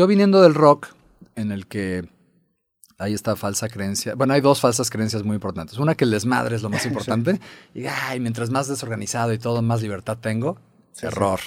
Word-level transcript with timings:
yo 0.00 0.06
viniendo 0.06 0.40
del 0.40 0.54
rock, 0.54 0.88
en 1.36 1.52
el 1.52 1.66
que 1.66 2.08
hay 2.96 3.12
esta 3.12 3.36
falsa 3.36 3.68
creencia. 3.68 4.14
Bueno, 4.14 4.32
hay 4.32 4.40
dos 4.40 4.58
falsas 4.58 4.88
creencias 4.88 5.24
muy 5.24 5.34
importantes. 5.34 5.76
Una 5.76 5.94
que 5.94 6.04
el 6.04 6.10
desmadre 6.10 6.56
es 6.56 6.62
lo 6.62 6.70
más 6.70 6.86
importante. 6.90 7.38
Y 7.74 7.84
ay, 7.84 8.18
mientras 8.18 8.48
más 8.48 8.66
desorganizado 8.66 9.34
y 9.34 9.38
todo, 9.38 9.60
más 9.60 9.82
libertad 9.82 10.16
tengo. 10.16 10.58
Error. 11.02 11.40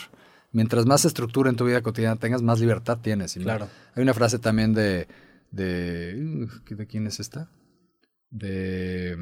Mientras 0.52 0.86
más 0.86 1.04
estructura 1.04 1.50
en 1.50 1.56
tu 1.56 1.66
vida 1.66 1.82
cotidiana 1.82 2.18
tengas, 2.18 2.44
más 2.44 2.60
libertad 2.60 3.00
tienes. 3.02 3.34
Claro. 3.34 3.70
Hay 3.96 4.04
una 4.04 4.14
frase 4.14 4.38
también 4.38 4.76
de. 4.76 5.08
¿De, 5.50 6.48
¿de 6.70 6.86
quién 6.86 7.08
es 7.08 7.20
esta? 7.20 7.50
De. 8.30 9.18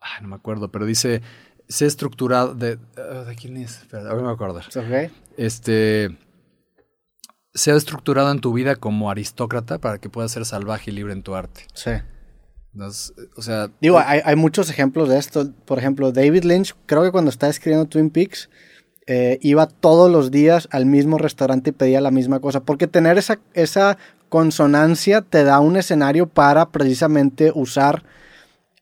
Ay, 0.00 0.22
no 0.22 0.28
me 0.28 0.36
acuerdo, 0.36 0.70
pero 0.70 0.86
dice. 0.86 1.22
Sé 1.68 1.86
estructurado. 1.86 2.54
¿De, 2.54 2.78
ah, 2.98 3.24
¿de 3.26 3.34
quién 3.34 3.56
es? 3.56 3.78
Espera, 3.78 4.08
ahora 4.10 4.22
me 4.22 4.30
acuerdo. 4.30 4.60
Ok. 4.60 5.10
Este 5.36 6.16
sea 7.54 7.74
estructurado 7.76 8.30
en 8.30 8.40
tu 8.40 8.52
vida 8.52 8.76
como 8.76 9.10
aristócrata 9.10 9.78
para 9.78 9.98
que 9.98 10.08
puedas 10.08 10.32
ser 10.32 10.44
salvaje 10.44 10.90
y 10.90 10.94
libre 10.94 11.12
en 11.12 11.22
tu 11.22 11.34
arte. 11.34 11.66
Sí. 11.74 11.90
Entonces, 12.72 13.12
o 13.36 13.42
sea... 13.42 13.70
Digo, 13.80 13.98
hay, 13.98 14.20
hay, 14.24 14.36
muchos 14.36 14.70
ejemplos 14.70 15.08
de 15.08 15.18
esto. 15.18 15.50
Por 15.64 15.78
ejemplo, 15.78 16.12
David 16.12 16.44
Lynch, 16.44 16.74
creo 16.86 17.02
que 17.02 17.10
cuando 17.10 17.30
estaba 17.30 17.50
escribiendo 17.50 17.88
Twin 17.88 18.10
Peaks, 18.10 18.48
eh, 19.06 19.38
iba 19.40 19.66
todos 19.66 20.10
los 20.10 20.30
días 20.30 20.68
al 20.70 20.84
mismo 20.84 21.16
restaurante 21.16 21.70
y 21.70 21.72
pedía 21.72 22.00
la 22.00 22.10
misma 22.10 22.40
cosa. 22.40 22.60
Porque 22.60 22.86
tener 22.86 23.16
esa, 23.16 23.38
esa 23.54 23.96
consonancia 24.28 25.22
te 25.22 25.44
da 25.44 25.60
un 25.60 25.76
escenario 25.76 26.28
para 26.28 26.68
precisamente 26.68 27.50
usar 27.54 28.04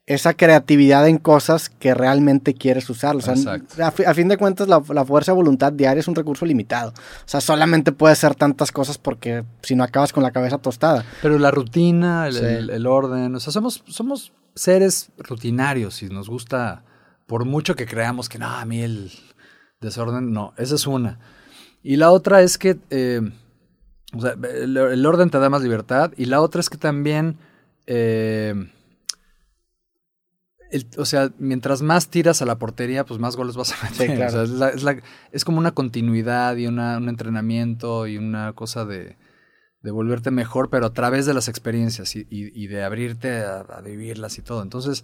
esa 0.07 0.33
creatividad 0.33 1.05
en 1.09 1.17
cosas 1.17 1.69
que 1.69 1.93
realmente 1.93 2.53
quieres 2.53 2.89
usar. 2.89 3.17
O 3.17 3.21
sea, 3.21 3.35
a, 3.83 3.87
a, 3.87 4.13
fin 4.13 4.29
de 4.29 4.37
cuentas, 4.37 4.69
la, 4.69 4.81
la, 4.93 5.03
fuerza 5.03 5.33
de 5.33 5.35
voluntad 5.35 5.73
diaria 5.73 5.99
es 5.99 6.07
un 6.07 6.15
recurso 6.15 6.45
limitado. 6.45 6.91
O 6.91 7.23
sea, 7.25 7.41
solamente 7.41 7.91
puedes 7.91 8.17
hacer 8.17 8.33
tantas 8.33 8.71
cosas 8.71 8.97
porque 8.97 9.43
si 9.61 9.75
no 9.75 9.83
acabas 9.83 10.13
con 10.13 10.23
la 10.23 10.31
cabeza 10.31 10.59
tostada. 10.59 11.05
Pero 11.21 11.37
la 11.37 11.51
rutina, 11.51 12.27
el, 12.27 12.33
sí. 12.33 12.45
el, 12.45 12.69
el 12.69 12.87
orden, 12.87 13.35
o 13.35 13.39
sea, 13.41 13.51
somos, 13.51 13.83
somos 13.85 14.31
seres 14.55 15.11
rutinarios 15.17 16.01
y 16.01 16.07
nos 16.07 16.29
gusta, 16.29 16.85
por 17.25 17.43
mucho 17.43 17.75
que 17.75 17.85
creamos 17.85 18.29
que 18.29 18.39
no, 18.39 18.47
a 18.47 18.63
mí 18.63 18.81
el 18.81 19.11
desorden, 19.81 20.31
no, 20.31 20.53
esa 20.55 20.75
es 20.75 20.87
una. 20.87 21.19
Y 21.83 21.97
la 21.97 22.11
otra 22.11 22.41
es 22.41 22.57
que, 22.57 22.77
eh, 22.91 23.19
o 24.13 24.21
sea, 24.21 24.35
el, 24.53 24.77
el, 24.77 25.05
orden 25.05 25.29
te 25.29 25.37
da 25.37 25.49
más 25.49 25.63
libertad 25.63 26.13
y 26.15 26.25
la 26.25 26.39
otra 26.39 26.61
es 26.61 26.69
que 26.69 26.77
también... 26.77 27.37
Eh, 27.87 28.53
el, 30.69 30.87
o 30.97 31.05
sea, 31.05 31.31
mientras 31.37 31.81
más 31.81 32.09
tiras 32.09 32.41
a 32.41 32.45
la 32.45 32.57
portería, 32.57 33.05
pues 33.05 33.19
más 33.19 33.35
goles 33.35 33.55
vas 33.55 33.73
a 33.73 33.89
meter. 33.89 34.09
Sí, 34.09 34.15
claro. 34.15 34.27
o 34.27 34.31
sea, 34.31 34.43
es, 34.43 34.49
la, 34.49 34.69
es, 34.69 34.83
la, 34.83 35.01
es, 35.31 35.45
como 35.45 35.59
una 35.59 35.71
continuidad 35.71 36.55
y 36.57 36.67
una, 36.67 36.97
un 36.97 37.09
entrenamiento 37.09 38.07
y 38.07 38.17
una 38.17 38.53
cosa 38.53 38.85
de, 38.85 39.17
de, 39.81 39.91
volverte 39.91 40.31
mejor, 40.31 40.69
pero 40.69 40.87
a 40.87 40.93
través 40.93 41.25
de 41.25 41.33
las 41.33 41.47
experiencias 41.47 42.15
y, 42.15 42.27
y, 42.29 42.63
y 42.63 42.67
de 42.67 42.83
abrirte 42.83 43.39
a, 43.39 43.61
a, 43.61 43.81
vivirlas 43.81 44.37
y 44.37 44.41
todo. 44.41 44.61
Entonces, 44.61 45.03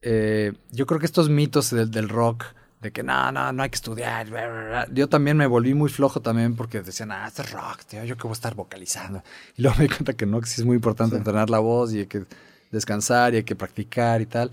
eh, 0.00 0.52
yo 0.70 0.86
creo 0.86 1.00
que 1.00 1.06
estos 1.06 1.28
mitos 1.28 1.70
del, 1.70 1.90
del 1.90 2.08
rock, 2.08 2.44
de 2.80 2.92
que 2.92 3.02
no, 3.02 3.32
no, 3.32 3.52
no 3.52 3.62
hay 3.62 3.70
que 3.70 3.76
estudiar. 3.76 4.28
Bla, 4.30 4.48
bla, 4.48 4.64
bla. 4.64 4.88
Yo 4.92 5.08
también 5.08 5.36
me 5.36 5.46
volví 5.46 5.74
muy 5.74 5.90
flojo 5.90 6.20
también 6.20 6.56
porque 6.56 6.82
decían, 6.82 7.12
ah, 7.12 7.26
este 7.26 7.42
es 7.42 7.52
rock, 7.52 7.84
tío, 7.84 8.04
yo 8.04 8.16
que 8.16 8.22
voy 8.22 8.32
a 8.32 8.34
estar 8.34 8.54
vocalizando. 8.54 9.22
Y 9.56 9.62
luego 9.62 9.78
me 9.78 9.84
di 9.84 9.88
cuenta 9.88 10.14
que 10.14 10.26
no, 10.26 10.40
que 10.40 10.46
sí 10.46 10.60
es 10.60 10.66
muy 10.66 10.76
importante 10.76 11.16
sí. 11.16 11.18
entrenar 11.18 11.50
la 11.50 11.58
voz 11.58 11.92
y 11.92 12.00
hay 12.00 12.06
que 12.06 12.24
descansar 12.70 13.34
y 13.34 13.38
hay 13.38 13.44
que 13.44 13.56
practicar 13.56 14.20
y 14.20 14.26
tal 14.26 14.50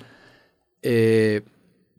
eh, 0.83 1.41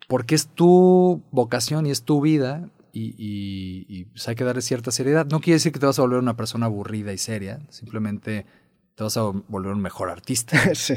porque 0.08 0.34
es 0.34 0.46
tu 0.46 1.22
vocación 1.30 1.86
y 1.86 1.90
es 1.90 2.02
tu 2.02 2.20
vida 2.20 2.68
y, 2.92 3.14
y, 3.18 3.86
y 3.88 4.04
pues 4.04 4.28
hay 4.28 4.36
que 4.36 4.44
darle 4.44 4.62
cierta 4.62 4.90
seriedad. 4.92 5.26
No 5.26 5.40
quiere 5.40 5.56
decir 5.56 5.72
que 5.72 5.80
te 5.80 5.86
vas 5.86 5.98
a 5.98 6.02
volver 6.02 6.20
una 6.20 6.36
persona 6.36 6.66
aburrida 6.66 7.12
y 7.12 7.18
seria, 7.18 7.60
simplemente 7.70 8.46
te 8.94 9.02
vas 9.02 9.16
a 9.16 9.22
volver 9.48 9.72
un 9.72 9.82
mejor 9.82 10.08
artista. 10.08 10.56
sí. 10.74 10.94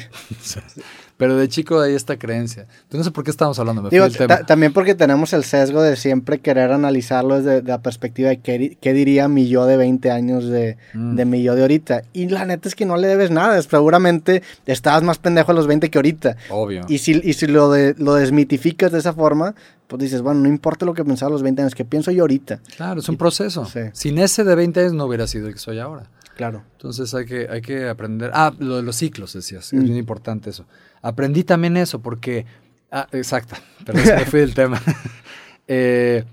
Pero 1.17 1.35
de 1.35 1.49
chico 1.49 1.79
hay 1.79 1.95
esta 1.95 2.19
creencia. 2.19 2.67
Entonces 2.83 2.99
no 2.99 3.03
sé 3.05 3.11
por 3.11 3.23
qué 3.23 3.31
estamos 3.31 3.57
hablando. 3.57 3.81
Me 3.81 3.89
Digo, 3.89 4.05
también 4.45 4.71
porque 4.71 4.93
tenemos 4.93 5.33
el 5.33 5.43
sesgo 5.43 5.81
de 5.81 5.95
siempre 5.95 6.37
querer 6.37 6.71
analizarlo 6.71 7.37
desde 7.37 7.61
de 7.61 7.67
la 7.67 7.81
perspectiva 7.81 8.29
de 8.29 8.39
qué, 8.39 8.77
qué, 8.79 8.93
diría 8.93 9.27
mi 9.27 9.47
yo 9.47 9.65
de 9.65 9.77
20 9.77 10.11
años 10.11 10.45
de, 10.47 10.77
mm. 10.93 11.15
de, 11.15 11.25
mi 11.25 11.41
yo 11.41 11.55
de 11.55 11.63
ahorita. 11.63 12.03
Y 12.13 12.27
la 12.29 12.45
neta 12.45 12.69
es 12.69 12.75
que 12.75 12.85
no 12.85 12.97
le 12.97 13.07
debes 13.07 13.31
nada. 13.31 13.59
Seguramente 13.63 14.43
estabas 14.67 15.01
más 15.01 15.17
pendejo 15.17 15.51
a 15.51 15.55
los 15.55 15.65
20 15.65 15.89
que 15.89 15.97
ahorita. 15.97 16.37
Obvio. 16.51 16.85
Y 16.87 16.99
si, 16.99 17.19
y 17.23 17.33
si 17.33 17.47
lo, 17.47 17.71
de, 17.71 17.95
lo 17.97 18.13
desmitificas 18.13 18.91
de 18.91 18.99
esa 18.99 19.13
forma, 19.13 19.55
pues 19.87 20.03
dices, 20.03 20.21
bueno, 20.21 20.41
no 20.41 20.49
importa 20.49 20.85
lo 20.85 20.93
que 20.93 21.03
pensaba 21.03 21.29
a 21.29 21.31
los 21.31 21.41
20 21.41 21.63
años, 21.63 21.73
que 21.73 21.83
pienso 21.83 22.11
yo 22.11 22.21
ahorita. 22.23 22.59
Claro, 22.75 22.99
es 22.99 23.09
un 23.09 23.17
proceso. 23.17 23.65
Sí. 23.65 23.79
Sin 23.93 24.19
ese 24.19 24.43
de 24.43 24.53
20 24.53 24.81
años 24.81 24.93
no 24.93 25.05
hubiera 25.05 25.25
sido 25.25 25.47
el 25.47 25.53
que 25.53 25.59
soy 25.59 25.79
ahora. 25.79 26.11
Claro. 26.37 26.63
Entonces 26.73 27.13
hay 27.15 27.25
que, 27.25 27.47
hay 27.49 27.61
que 27.61 27.89
aprender. 27.89 28.29
Ah, 28.33 28.53
lo 28.59 28.77
de 28.77 28.83
los 28.83 28.95
ciclos, 28.95 29.33
decías. 29.33 29.73
Mm. 29.73 29.77
Es 29.77 29.83
bien 29.83 29.97
importante 29.97 30.51
eso. 30.51 30.65
Aprendí 31.01 31.43
también 31.43 31.75
eso 31.75 31.99
porque. 31.99 32.45
Ah, 32.91 33.07
exacto. 33.11 33.55
Pero 33.85 33.99
me 33.99 34.25
fui 34.25 34.39
del 34.39 34.53
tema. 34.53 34.81
eh, 35.67 36.23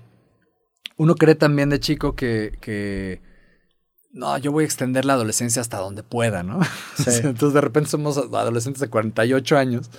uno 0.97 1.15
cree 1.15 1.35
también 1.35 1.69
de 1.69 1.79
chico 1.79 2.15
que, 2.15 2.57
que. 2.61 3.19
No, 4.13 4.37
yo 4.37 4.51
voy 4.51 4.63
a 4.63 4.65
extender 4.65 5.03
la 5.03 5.13
adolescencia 5.13 5.61
hasta 5.61 5.77
donde 5.77 6.03
pueda, 6.03 6.43
¿no? 6.43 6.61
Sí. 6.95 7.09
Entonces 7.23 7.53
de 7.53 7.61
repente 7.61 7.89
somos 7.89 8.17
adolescentes 8.17 8.79
de 8.79 8.89
48 8.89 9.57
años. 9.57 9.89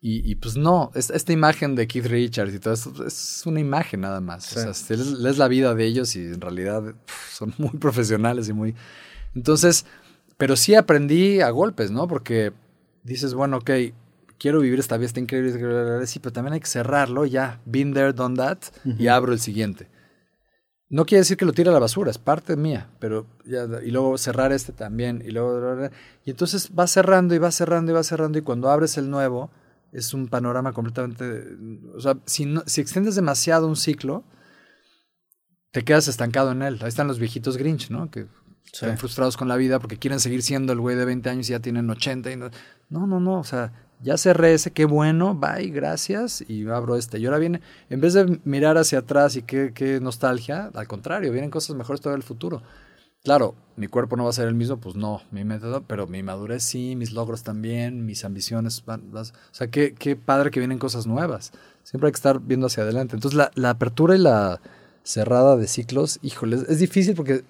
Y, 0.00 0.30
y, 0.30 0.34
pues 0.36 0.56
no, 0.56 0.92
es, 0.94 1.10
esta 1.10 1.32
imagen 1.32 1.74
de 1.74 1.86
Keith 1.88 2.06
Richards 2.06 2.54
y 2.54 2.58
todo 2.58 2.74
eso 2.74 3.06
es 3.06 3.42
una 3.46 3.60
imagen 3.60 4.02
nada 4.02 4.20
más. 4.20 4.44
Sí. 4.44 4.58
O 4.58 4.74
sea, 4.74 4.96
lees, 4.96 5.12
lees, 5.12 5.38
la 5.38 5.48
vida 5.48 5.74
de 5.74 5.84
ellos 5.84 6.14
y 6.16 6.20
en 6.20 6.40
realidad 6.40 6.82
pff, 6.82 7.32
son 7.34 7.54
muy 7.58 7.70
profesionales 7.70 8.48
y 8.48 8.52
muy... 8.52 8.74
Entonces, 9.36 9.84
pero 10.36 10.56
sí 10.56 10.74
aprendí 10.74 11.40
a 11.40 11.50
golpes, 11.50 11.90
¿no? 11.90 12.08
Porque 12.08 12.52
dices, 13.04 13.34
bueno, 13.34 13.58
ok, 13.58 13.70
quiero 14.38 14.60
vivir 14.60 14.80
esta 14.80 14.96
vida, 14.96 15.06
está 15.06 15.20
increíble, 15.20 15.52
sí, 16.06 16.18
pero 16.18 16.32
también 16.32 16.54
hay 16.54 16.60
que 16.60 16.66
cerrarlo, 16.66 17.24
ya, 17.26 17.60
been 17.66 17.92
there, 17.94 18.12
done 18.12 18.36
that, 18.36 18.58
uh 18.84 18.88
-huh. 18.88 19.00
y 19.00 19.08
abro 19.08 19.32
el 19.32 19.38
siguiente. 19.38 19.88
No 20.88 21.04
quiere 21.04 21.20
decir 21.20 21.36
que 21.36 21.44
lo 21.44 21.52
tire 21.52 21.70
a 21.70 21.72
la 21.72 21.78
basura, 21.78 22.10
es 22.10 22.18
parte 22.18 22.56
mía, 22.56 22.88
pero 22.98 23.26
ya, 23.44 23.66
y 23.84 23.90
luego 23.90 24.16
cerrar 24.18 24.52
este 24.52 24.72
también, 24.72 25.22
y 25.24 25.30
luego, 25.32 25.90
y 26.24 26.30
entonces 26.30 26.70
va 26.76 26.86
cerrando 26.86 27.34
y 27.34 27.38
va 27.38 27.50
cerrando 27.50 27.92
y 27.92 27.94
va 27.94 28.02
cerrando, 28.02 28.38
y 28.38 28.42
cuando 28.42 28.70
abres 28.70 28.96
el 28.96 29.10
nuevo, 29.10 29.50
es 29.92 30.14
un 30.14 30.28
panorama 30.28 30.72
completamente, 30.72 31.56
o 31.94 32.00
sea, 32.00 32.18
si, 32.24 32.46
no, 32.46 32.62
si 32.66 32.80
extiendes 32.80 33.14
demasiado 33.14 33.66
un 33.66 33.76
ciclo, 33.76 34.24
te 35.72 35.82
quedas 35.84 36.08
estancado 36.08 36.52
en 36.52 36.62
él. 36.62 36.78
Ahí 36.80 36.88
están 36.88 37.06
los 37.06 37.18
viejitos 37.18 37.56
Grinch, 37.56 37.90
¿no? 37.90 38.10
Que 38.10 38.26
Están 38.72 38.98
frustrados 38.98 39.36
con 39.36 39.48
la 39.48 39.56
vida 39.56 39.78
porque 39.78 39.96
quieren 39.96 40.20
seguir 40.20 40.42
siendo 40.42 40.72
el 40.72 40.80
güey 40.80 40.96
de 40.96 41.04
20 41.04 41.30
años 41.30 41.48
y 41.48 41.52
ya 41.52 41.60
tienen 41.60 41.88
80. 41.88 42.30
Y 42.30 42.36
no, 42.36 42.50
no, 42.90 43.06
no, 43.06 43.20
no, 43.20 43.40
o 43.40 43.44
sea, 43.44 43.72
ya 44.02 44.18
cerré 44.18 44.54
ese, 44.54 44.72
qué 44.72 44.84
bueno, 44.84 45.34
bye, 45.34 45.70
gracias, 45.70 46.44
y 46.46 46.68
abro 46.68 46.96
este. 46.96 47.18
Y 47.18 47.26
ahora 47.26 47.38
viene, 47.38 47.60
en 47.88 48.00
vez 48.00 48.14
de 48.14 48.40
mirar 48.44 48.76
hacia 48.76 48.98
atrás 48.98 49.36
y 49.36 49.42
qué, 49.42 49.72
qué 49.74 50.00
nostalgia, 50.00 50.70
al 50.74 50.86
contrario, 50.86 51.32
vienen 51.32 51.50
cosas 51.50 51.76
mejores 51.76 52.00
todo 52.00 52.14
el 52.14 52.22
futuro. 52.22 52.62
Claro, 53.24 53.56
mi 53.76 53.88
cuerpo 53.88 54.16
no 54.16 54.24
va 54.24 54.30
a 54.30 54.34
ser 54.34 54.46
el 54.46 54.54
mismo, 54.54 54.76
pues 54.76 54.94
no, 54.94 55.22
mi 55.32 55.44
método, 55.44 55.82
pero 55.82 56.06
mi 56.06 56.22
madurez 56.22 56.62
sí, 56.62 56.94
mis 56.94 57.12
logros 57.12 57.42
también, 57.42 58.06
mis 58.06 58.24
ambiciones, 58.24 58.84
van, 58.84 59.10
o 59.12 59.24
sea, 59.50 59.68
qué, 59.68 59.94
qué 59.94 60.14
padre 60.14 60.50
que 60.50 60.60
vienen 60.60 60.78
cosas 60.78 61.06
nuevas. 61.06 61.52
Siempre 61.82 62.06
hay 62.06 62.12
que 62.12 62.18
estar 62.18 62.40
viendo 62.40 62.66
hacia 62.66 62.84
adelante. 62.84 63.16
Entonces, 63.16 63.36
la, 63.36 63.50
la 63.54 63.70
apertura 63.70 64.14
y 64.14 64.18
la 64.18 64.60
cerrada 65.02 65.56
de 65.56 65.66
ciclos, 65.66 66.18
híjole, 66.22 66.56
es 66.68 66.78
difícil 66.78 67.14
porque 67.14 67.44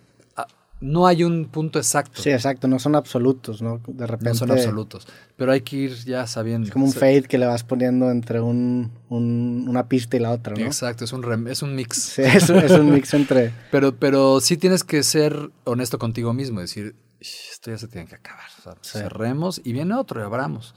no 0.81 1.07
hay 1.07 1.25
un 1.25 1.47
punto 1.47 1.79
exacto. 1.79 2.21
Sí, 2.21 2.31
exacto, 2.31 2.69
no 2.69 2.79
son 2.79 2.97
absolutos, 2.97 3.63
¿no? 3.63 3.81
De 3.87 4.07
repente. 4.07 4.31
No 4.31 4.35
son 4.35 4.51
absolutos, 4.51 5.09
pero 5.37 5.53
hay 5.53 5.63
que 5.63 5.77
ir 5.77 5.95
ya 6.05 6.27
sabiendo. 6.27 6.67
Es 6.67 6.73
como 6.73 6.87
un 6.87 6.93
fade 6.93 7.23
que 7.23 7.39
le 7.39 7.47
vas 7.47 7.65
poniendo 7.65 8.11
entre 8.11 8.41
un, 8.41 8.93
un, 9.09 9.67
una 9.69 9.89
pista 9.89 10.17
y 10.17 10.21
la 10.21 10.33
otra, 10.33 10.55
¿no? 10.55 10.65
Exacto, 10.65 11.05
es 11.05 11.13
un, 11.13 11.23
rem, 11.23 11.49
es 11.49 11.63
un 11.63 11.75
mix. 11.75 12.03
Sí, 12.03 12.23
es, 12.23 12.51
es 12.51 12.73
un 12.73 12.93
mix 12.93 13.15
entre. 13.15 13.53
pero, 13.71 13.97
pero 13.97 14.41
sí 14.41 14.57
tienes 14.57 14.85
que 14.85 15.03
ser 15.03 15.51
honesto 15.65 15.99
contigo 15.99 16.33
mismo, 16.33 16.61
decir, 16.61 16.95
esto 17.21 17.71
ya 17.71 17.79
se 17.79 17.89
tiene 17.89 18.07
que 18.07 18.17
acabar. 18.17 18.47
O 18.59 18.63
sea, 18.63 18.75
sí. 18.83 18.99
Cerremos 18.99 19.61
y 19.65 19.73
viene 19.73 19.95
otro 19.95 20.21
y 20.21 20.25
abramos. 20.25 20.75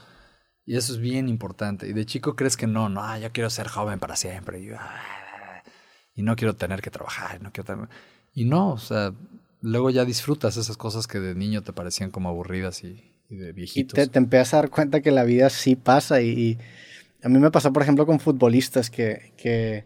Y 0.64 0.76
eso 0.76 0.92
es 0.92 0.98
bien 0.98 1.28
importante. 1.28 1.88
Y 1.88 1.92
de 1.92 2.06
chico 2.06 2.36
crees 2.36 2.56
que 2.56 2.66
no, 2.66 2.88
no, 2.88 3.18
yo 3.18 3.32
quiero 3.32 3.50
ser 3.50 3.68
joven 3.68 3.98
para 3.98 4.16
siempre. 4.16 4.60
Y, 4.60 4.66
yo, 4.66 4.76
y 6.14 6.22
no 6.22 6.36
quiero 6.36 6.54
tener 6.54 6.80
que 6.80 6.90
trabajar, 6.90 7.42
no 7.42 7.50
quiero 7.52 7.66
tener... 7.66 7.88
Y 8.32 8.44
no, 8.44 8.70
o 8.70 8.78
sea, 8.78 9.12
luego 9.62 9.90
ya 9.90 10.04
disfrutas 10.04 10.56
esas 10.56 10.76
cosas 10.76 11.06
que 11.06 11.20
de 11.20 11.34
niño 11.34 11.62
te 11.62 11.72
parecían 11.72 12.10
como 12.10 12.28
aburridas 12.28 12.84
y, 12.84 13.12
y 13.28 13.36
de 13.36 13.52
viejitos. 13.52 13.98
Y 13.98 14.02
te, 14.02 14.08
te, 14.08 14.18
empiezas 14.18 14.54
a 14.54 14.56
dar 14.58 14.70
cuenta 14.70 15.00
que 15.00 15.10
la 15.10 15.24
vida 15.24 15.50
sí 15.50 15.76
pasa 15.76 16.20
y, 16.20 16.28
y, 16.28 16.58
a 17.22 17.28
mí 17.28 17.38
me 17.38 17.50
pasó, 17.50 17.72
por 17.72 17.82
ejemplo, 17.82 18.06
con 18.06 18.18
futbolistas 18.18 18.90
que, 18.90 19.32
que 19.36 19.84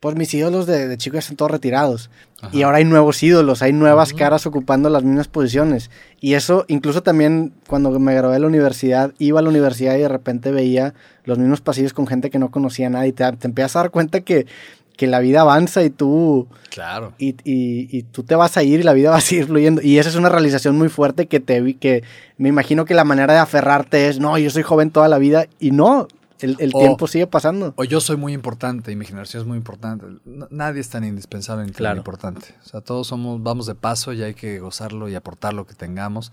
pues 0.00 0.16
mis 0.16 0.34
ídolos 0.34 0.66
de, 0.66 0.86
de 0.86 0.98
chicos 0.98 1.20
están 1.20 1.36
todos 1.36 1.50
retirados 1.50 2.10
Ajá. 2.42 2.54
y 2.54 2.60
ahora 2.60 2.76
hay 2.76 2.84
nuevos 2.84 3.22
ídolos, 3.22 3.62
hay 3.62 3.72
nuevas 3.72 4.10
Ajá. 4.10 4.18
caras 4.18 4.46
ocupando 4.46 4.90
las 4.90 5.02
mismas 5.02 5.28
posiciones 5.28 5.90
y 6.20 6.34
eso 6.34 6.66
incluso 6.68 7.02
también 7.02 7.54
cuando 7.66 7.98
me 7.98 8.14
gradué 8.14 8.34
de 8.34 8.40
la 8.40 8.46
universidad, 8.46 9.14
iba 9.18 9.40
a 9.40 9.42
la 9.42 9.48
universidad 9.48 9.94
y 9.96 10.00
de 10.00 10.08
repente 10.08 10.50
veía 10.50 10.92
los 11.24 11.38
mismos 11.38 11.62
pasillos 11.62 11.94
con 11.94 12.06
gente 12.06 12.28
que 12.28 12.38
no 12.38 12.50
conocía 12.50 12.90
nada 12.90 13.06
y 13.06 13.12
te, 13.12 13.24
te 13.32 13.46
empiezas 13.46 13.76
a 13.76 13.78
dar 13.78 13.90
cuenta 13.90 14.20
que 14.20 14.46
que 14.96 15.06
la 15.06 15.20
vida 15.20 15.42
avanza 15.42 15.82
y 15.82 15.90
tú... 15.90 16.48
Claro. 16.70 17.14
Y, 17.18 17.36
y, 17.44 17.96
y, 17.96 18.02
tú 18.02 18.24
te 18.24 18.34
vas 18.34 18.56
a 18.56 18.62
ir 18.62 18.80
y 18.80 18.82
la 18.82 18.92
vida 18.92 19.10
va 19.12 19.18
a 19.18 19.20
seguir 19.20 19.46
fluyendo. 19.46 19.80
Y 19.82 19.98
esa 19.98 20.08
es 20.08 20.16
una 20.16 20.28
realización 20.28 20.76
muy 20.76 20.88
fuerte 20.88 21.26
que 21.26 21.40
te 21.40 21.76
que 21.76 22.02
me 22.36 22.48
imagino 22.48 22.84
que 22.84 22.94
la 22.94 23.04
manera 23.04 23.32
de 23.32 23.38
aferrarte 23.38 24.08
es, 24.08 24.18
no, 24.18 24.36
yo 24.38 24.50
soy 24.50 24.62
joven 24.62 24.90
toda 24.90 25.08
la 25.08 25.18
vida. 25.18 25.46
Y 25.60 25.70
no, 25.70 26.08
el, 26.40 26.56
el 26.58 26.72
tiempo 26.72 27.06
sigue 27.06 27.26
pasando. 27.26 27.74
O 27.76 27.84
yo 27.84 28.00
soy 28.00 28.16
muy 28.16 28.32
importante 28.32 28.92
y 28.92 28.96
mi 28.96 29.04
generación 29.04 29.42
es 29.42 29.46
muy 29.46 29.56
importante. 29.56 30.06
nadie 30.50 30.80
es 30.80 30.90
tan 30.90 31.04
indispensable 31.04 31.64
ni 31.64 31.72
tan 31.72 31.96
importante. 31.96 32.54
O 32.64 32.68
sea, 32.68 32.80
todos 32.80 33.06
somos, 33.06 33.42
vamos 33.42 33.66
de 33.66 33.74
paso 33.74 34.12
y 34.12 34.22
hay 34.22 34.34
que 34.34 34.58
gozarlo 34.58 35.08
y 35.08 35.14
aportar 35.14 35.54
lo 35.54 35.66
que 35.66 35.74
tengamos. 35.74 36.32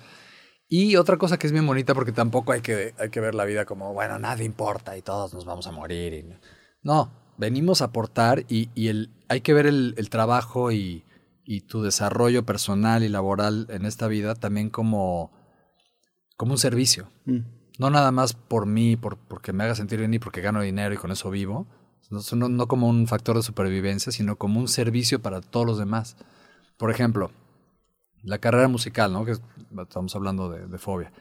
Y 0.67 0.95
otra 0.95 1.17
cosa 1.17 1.37
que 1.37 1.47
es 1.47 1.53
bien 1.53 1.67
bonita, 1.67 1.93
porque 1.93 2.13
tampoco 2.13 2.53
hay 2.53 2.61
que, 2.61 2.93
hay 2.97 3.09
que 3.09 3.19
ver 3.19 3.35
la 3.35 3.43
vida 3.43 3.65
como, 3.65 3.93
bueno, 3.93 4.17
nada 4.19 4.41
importa 4.41 4.97
y 4.97 5.01
todos 5.01 5.33
nos 5.33 5.45
vamos 5.45 5.67
a 5.67 5.71
morir. 5.71 6.13
Y... 6.13 6.25
No, 6.81 7.11
venimos 7.37 7.81
a 7.81 7.85
aportar 7.85 8.45
y, 8.47 8.69
y 8.75 8.87
el, 8.87 9.09
hay 9.29 9.41
que 9.41 9.53
ver 9.53 9.65
el, 9.65 9.93
el 9.97 10.09
trabajo 10.09 10.71
y, 10.71 11.03
y, 11.45 11.61
tu 11.61 11.81
desarrollo 11.81 12.45
personal 12.45 13.03
y 13.03 13.09
laboral 13.09 13.67
en 13.69 13.85
esta 13.85 14.07
vida 14.07 14.35
también 14.35 14.69
como, 14.69 15.31
como 16.37 16.53
un 16.53 16.57
servicio. 16.57 17.09
Mm. 17.25 17.39
No 17.79 17.89
nada 17.89 18.11
más 18.11 18.33
por 18.33 18.65
mí, 18.65 18.95
por, 18.95 19.17
porque 19.17 19.53
me 19.53 19.63
haga 19.63 19.75
sentir 19.75 19.99
bien 19.99 20.13
y 20.13 20.19
porque 20.19 20.41
gano 20.41 20.61
dinero 20.61 20.93
y 20.93 20.97
con 20.97 21.11
eso 21.11 21.29
vivo. 21.29 21.67
No, 22.09 22.49
no, 22.49 22.67
como 22.67 22.89
un 22.89 23.07
factor 23.07 23.37
de 23.37 23.41
supervivencia, 23.41 24.11
sino 24.11 24.35
como 24.35 24.59
un 24.59 24.67
servicio 24.67 25.21
para 25.21 25.39
todos 25.39 25.65
los 25.65 25.77
demás. 25.77 26.17
Por 26.77 26.91
ejemplo, 26.91 27.31
la 28.21 28.37
carrera 28.37 28.67
musical, 28.67 29.13
¿no? 29.13 29.23
Que 29.23 29.37
estamos 29.81 30.13
hablando 30.15 30.49
de, 30.49 30.67
de 30.67 30.77
fobia 30.77 31.13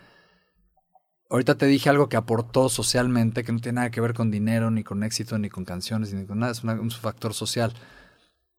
ahorita 1.30 1.54
te 1.54 1.66
dije 1.66 1.88
algo 1.88 2.08
que 2.08 2.16
aportó 2.16 2.68
socialmente, 2.68 3.44
que 3.44 3.52
no 3.52 3.60
tiene 3.60 3.76
nada 3.76 3.90
que 3.90 4.00
ver 4.00 4.14
con 4.14 4.30
dinero, 4.30 4.70
ni 4.70 4.82
con 4.82 5.02
éxito, 5.04 5.38
ni 5.38 5.48
con 5.48 5.64
canciones, 5.64 6.12
ni 6.12 6.26
con 6.26 6.40
nada, 6.40 6.52
es 6.52 6.62
un 6.62 6.90
factor 6.90 7.32
social. 7.32 7.72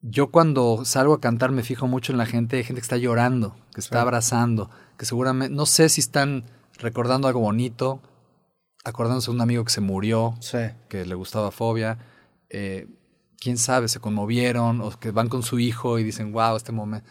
Yo 0.01 0.31
cuando 0.31 0.83
salgo 0.85 1.13
a 1.13 1.21
cantar 1.21 1.51
me 1.51 1.62
fijo 1.62 1.85
mucho 1.85 2.12
en 2.12 2.18
la 2.18 2.25
gente, 2.25 2.57
hay 2.57 2.63
gente 2.63 2.81
que 2.81 2.85
está 2.85 2.97
llorando, 2.97 3.56
que 3.73 3.81
está 3.81 4.01
abrazando, 4.01 4.71
que 4.97 5.06
seguramente, 5.06 5.53
no 5.53 5.65
sé 5.68 5.89
si 5.89 6.01
están 6.01 6.45
recordando 6.79 7.27
algo 7.27 7.41
bonito, 7.41 8.01
acordándose 8.83 9.29
de 9.29 9.35
un 9.35 9.41
amigo 9.41 9.63
que 9.63 9.71
se 9.71 9.81
murió, 9.81 10.33
que 10.88 11.06
le 11.06 11.13
gustaba 11.13 11.51
fobia, 11.51 12.00
eh, 12.50 12.88
quién 13.38 13.57
sabe, 13.57 13.89
se 13.89 14.00
conmovieron, 14.00 14.81
o 14.81 14.91
que 14.97 15.12
van 15.12 15.27
con 15.27 15.44
su 15.44 15.59
hijo 15.59 16.00
y 16.00 16.03
dicen, 16.03 16.31
wow, 16.31 16.56
este 16.56 16.71
momento. 16.71 17.07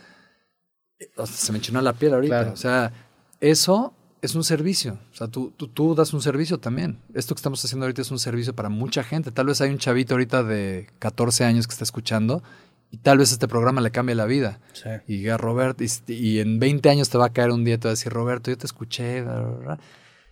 Se 1.25 1.53
me 1.53 1.59
enchinó 1.59 1.81
la 1.81 1.93
piel 1.93 2.15
ahorita. 2.15 2.51
O 2.53 2.57
sea, 2.57 2.93
eso 3.41 3.95
es 4.23 4.35
un 4.35 4.45
servicio. 4.45 4.99
O 5.13 5.17
sea, 5.17 5.29
tú, 5.29 5.53
tú, 5.57 5.69
tú, 5.69 5.95
das 5.95 6.13
un 6.13 6.23
servicio 6.23 6.59
también. 6.59 6.99
Esto 7.15 7.35
que 7.35 7.39
estamos 7.39 7.65
haciendo 7.65 7.87
ahorita 7.87 8.03
es 8.03 8.11
un 8.11 8.19
servicio 8.19 8.55
para 8.55 8.69
mucha 8.69 9.03
gente. 9.03 9.31
Tal 9.31 9.47
vez 9.47 9.61
hay 9.61 9.71
un 9.71 9.79
chavito 9.79 10.15
ahorita 10.15 10.43
de 10.43 10.89
14 10.99 11.45
años 11.45 11.67
que 11.67 11.73
está 11.73 11.85
escuchando 11.85 12.43
y 12.91 12.99
tal 12.99 13.19
vez 13.19 13.33
este 13.33 13.49
programa 13.49 13.81
le 13.81 13.91
cambie 13.91 14.15
la 14.15 14.27
vida. 14.27 14.61
Sí. 14.73 14.91
Y 15.07 15.17
diga, 15.19 15.37
Roberto, 15.37 15.85
y, 16.09 16.39
en 16.41 16.59
20 16.59 16.91
años 16.91 17.09
te 17.09 17.19
va 17.19 17.27
a 17.27 17.33
caer 17.33 17.51
un 17.51 17.65
día 17.65 17.75
y 17.75 17.79
te 17.79 17.89
va 17.89 17.91
a 17.91 17.95
decir, 17.95 18.13
Roberto, 18.13 18.51
yo 18.51 18.59
te 18.59 18.67
escuché. 18.67 19.25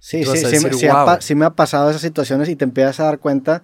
Sí, 0.01 0.25
sí, 0.25 0.37
sí, 0.37 0.59
sí, 1.21 1.35
me 1.35 1.45
ha 1.45 1.51
pasado 1.51 1.91
esas 1.91 2.03
situaciones 2.03 2.49
y 2.49 2.57
te 2.57 2.65
empiezas 2.65 3.01
a 3.01 3.05
dar 3.05 3.19
cuenta 3.19 3.63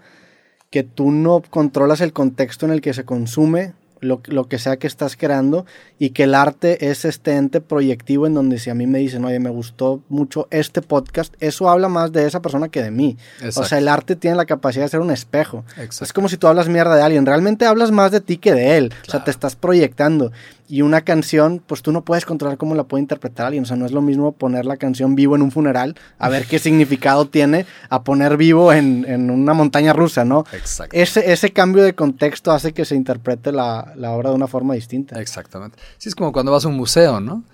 que 0.71 0.83
tú 0.83 1.13
no 1.13 1.43
controlas 1.49 2.01
el 2.01 2.13
contexto 2.13 2.67
en 2.67 2.73
el 2.73 2.81
que 2.81 2.95
se 2.95 3.05
consume 3.05 3.75
lo, 4.01 4.21
lo, 4.27 4.49
que 4.49 4.59
sea 4.59 4.77
que 4.77 4.87
estás 4.87 5.17
creando 5.17 5.67
y 5.99 6.11
que 6.11 6.25
el 6.25 6.35
arte 6.35 6.91
es 6.91 7.05
este 7.05 7.37
ente 7.37 7.61
proyectivo 7.61 8.27
en 8.27 8.35
donde 8.35 8.59
si 8.59 8.71
a 8.71 8.75
mí 8.75 8.87
me 8.87 8.99
dicen, 8.99 9.25
oye, 9.25 9.39
me 9.39 9.51
gustó 9.51 10.03
mucho 10.09 10.49
este 10.51 10.83
podcast, 10.83 11.35
eso 11.41 11.69
habla 11.69 11.89
más 11.89 12.13
de 12.13 12.27
esa 12.27 12.43
persona 12.43 12.69
que 12.69 12.83
de 12.83 12.91
mí. 12.91 13.17
O 13.57 13.65
sea, 13.65 13.79
el 13.79 13.89
arte 13.89 14.17
tiene 14.17 14.37
la 14.37 14.47
capacidad 14.47 14.85
de 14.85 14.91
ser 14.91 15.01
un 15.01 15.11
espejo. 15.11 15.65
Es 15.79 16.13
como 16.13 16.29
si 16.29 16.37
tú 16.37 16.47
hablas 16.47 16.69
mierda 16.69 16.95
de 16.97 17.03
alguien, 17.03 17.27
realmente 17.27 17.67
hablas 17.67 17.91
más 17.91 18.11
de 18.11 18.21
ti 18.21 18.37
que 18.37 18.53
de 18.53 18.77
él. 18.77 18.93
O 19.07 19.11
sea, 19.11 19.25
te 19.25 19.31
estás 19.31 19.57
proyectando. 19.57 20.33
Y 20.67 20.81
una 20.81 21.03
canción, 21.03 21.63
pues 21.67 21.83
tú 21.83 21.93
no 21.93 22.05
puedes 22.05 22.25
controlar 22.25 22.57
cómo 22.57 22.75
la 22.75 22.85
puede 22.85 23.03
interpretar 23.03 23.47
alguien. 23.47 23.65
O 23.65 23.67
sea, 23.67 23.77
no 23.77 23.85
es 23.85 23.93
lo 23.93 24.01
mismo 24.01 24.33
poner 24.33 24.65
la 24.65 24.79
canción 24.79 25.15
vivo 25.15 25.37
en 25.37 25.43
un 25.43 25.51
funeral, 25.51 25.95
a 26.19 26.29
ver 26.29 26.47
qué 26.47 26.59
significado 26.61 27.29
tiene, 27.29 27.67
a 27.91 28.03
poner 28.03 28.37
vivo 28.37 28.73
en, 28.73 29.05
en 29.07 29.31
una 29.31 29.53
montaña 29.53 29.93
rusa, 29.93 30.25
¿no? 30.25 30.45
Exacto. 30.53 30.97
Ese, 30.97 31.33
ese 31.33 31.53
cambio 31.53 31.83
de 31.83 31.95
contexto 31.95 32.53
hace 32.53 32.73
que 32.73 32.85
se 32.85 32.95
interprete 32.95 33.53
la, 33.53 33.93
la 33.97 34.13
obra 34.13 34.31
de 34.31 34.37
una 34.37 34.47
forma 34.47 34.75
distinta. 34.75 35.21
Exactamente. 35.21 35.79
Sí, 35.99 36.09
es 36.09 36.15
como 36.15 36.33
cuando 36.33 36.53
vas 36.53 36.65
a 36.65 36.69
un 36.69 36.77
museo, 36.77 37.21
¿no? 37.21 37.45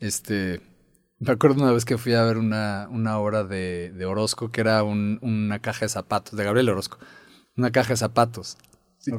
Este. 0.00 0.60
Me 1.18 1.32
acuerdo 1.32 1.62
una 1.62 1.72
vez 1.72 1.86
que 1.86 1.96
fui 1.96 2.12
a 2.12 2.24
ver 2.24 2.36
una, 2.36 2.88
una 2.90 3.18
obra 3.18 3.42
de, 3.42 3.90
de 3.90 4.04
Orozco 4.04 4.50
que 4.50 4.60
era 4.60 4.82
un, 4.82 5.18
una 5.22 5.60
caja 5.60 5.86
de 5.86 5.88
zapatos, 5.88 6.36
de 6.36 6.44
Gabriel 6.44 6.68
Orozco. 6.68 6.98
Una 7.56 7.70
caja 7.70 7.90
de 7.90 7.96
zapatos. 7.96 8.58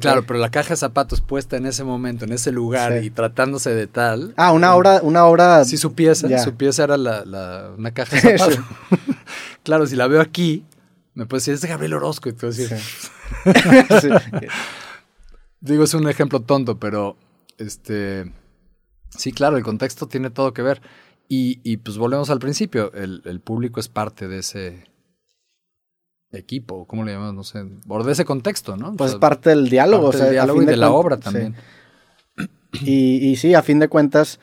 Claro, 0.00 0.24
pero 0.26 0.38
la 0.38 0.50
caja 0.50 0.70
de 0.70 0.76
zapatos 0.76 1.20
puesta 1.20 1.56
en 1.56 1.66
ese 1.66 1.84
momento, 1.84 2.24
en 2.24 2.32
ese 2.32 2.52
lugar 2.52 3.02
y 3.02 3.10
tratándose 3.10 3.74
de 3.74 3.86
tal. 3.86 4.34
Ah, 4.36 4.52
una 4.52 4.74
obra, 4.74 5.00
una 5.02 5.24
obra. 5.24 5.64
Sí, 5.64 5.76
su 5.76 5.94
pieza, 5.94 6.38
su 6.38 6.54
pieza 6.54 6.84
era 6.84 6.96
la, 6.96 7.24
la, 7.24 7.70
una 7.76 7.92
caja 7.92 8.16
de 8.16 8.38
zapatos. 8.38 8.64
claro, 9.62 9.86
si 9.86 9.96
la 9.96 10.06
veo 10.06 10.20
aquí, 10.20 10.64
me 11.14 11.26
puede 11.26 11.40
decir, 11.40 11.54
es 11.54 11.62
de 11.62 11.68
Gabriel 11.68 11.94
Orozco. 11.94 12.28
Y 12.28 12.32
te 12.32 12.46
decir. 12.46 12.70
Digo, 15.60 15.84
es 15.84 15.94
un 15.94 16.08
ejemplo 16.08 16.40
tonto, 16.40 16.78
pero 16.78 17.16
este. 17.56 18.32
Sí, 19.10 19.32
claro, 19.32 19.56
el 19.56 19.64
contexto 19.64 20.06
tiene 20.06 20.30
todo 20.30 20.52
que 20.52 20.62
ver. 20.62 20.82
Y, 21.28 21.60
y 21.62 21.78
pues 21.78 21.98
volvemos 21.98 22.30
al 22.30 22.38
principio. 22.38 22.92
El, 22.92 23.22
el 23.24 23.40
público 23.40 23.80
es 23.80 23.88
parte 23.88 24.28
de 24.28 24.38
ese 24.38 24.84
equipo, 26.32 26.86
¿cómo 26.86 27.04
le 27.04 27.12
llamamos? 27.12 27.34
No 27.34 27.44
sé, 27.44 27.64
por 27.86 28.04
de 28.04 28.12
ese 28.12 28.24
contexto, 28.24 28.76
¿no? 28.76 28.94
Pues 28.94 29.14
parte 29.14 29.50
del 29.50 29.68
diálogo, 29.68 30.08
o 30.08 30.12
sea, 30.12 30.26
del 30.26 30.34
diálogo 30.34 30.62
y 30.62 30.66
de, 30.66 30.76
la 30.76 30.90
obra 30.90 31.16
también. 31.16 31.54
Y, 32.82 33.26
y, 33.26 33.36
sí, 33.36 33.54
a 33.54 33.62
fin 33.62 33.78
de 33.78 33.88
cuentas, 33.88 34.38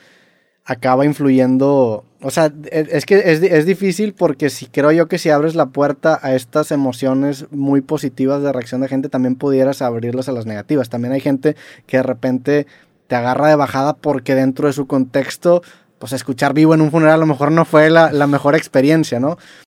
acaba 0.65 1.05
influyendo. 1.05 2.05
O 2.21 2.31
sea, 2.31 2.51
e, 2.71 2.87
es 2.91 3.05
que 3.05 3.17
es, 3.17 3.41
es, 3.43 3.65
difícil 3.65 4.13
porque 4.13 4.49
si 4.49 4.65
creo 4.65 4.91
yo 4.91 5.07
que 5.07 5.19
si 5.19 5.29
abres 5.29 5.53
la 5.53 5.67
puerta 5.67 6.19
a 6.21 6.33
estas 6.33 6.71
emociones 6.71 7.45
muy 7.51 7.81
positivas 7.81 8.41
de 8.41 8.51
reacción 8.51 8.81
de 8.81 8.87
gente, 8.87 9.09
también 9.09 9.35
pudieras 9.35 9.81
abrirlas 9.83 10.27
a 10.27 10.31
las 10.31 10.47
negativas. 10.47 10.89
También 10.89 11.13
hay 11.13 11.21
gente 11.21 11.55
que 11.85 11.97
de 11.97 12.03
repente 12.03 12.67
te 13.07 13.15
agarra 13.15 13.47
de 13.47 13.55
bajada 13.55 13.95
porque 13.95 14.33
dentro 14.33 14.67
de 14.67 14.73
su 14.73 14.87
contexto, 14.87 15.61
pues 15.99 16.13
escuchar 16.13 16.53
vivo 16.55 16.73
en 16.73 16.81
un 16.81 16.89
funeral 16.89 17.13
a 17.13 17.17
lo 17.17 17.27
mejor 17.27 17.51
no 17.51 17.63
fue 17.63 17.91
la, 17.91 18.11
la 18.11 18.25
mejor 18.25 18.55
experiencia, 18.55 19.19
¿no? 19.19 19.37